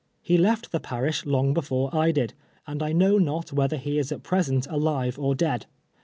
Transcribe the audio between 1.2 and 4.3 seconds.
long before I did, and I know not whether he is at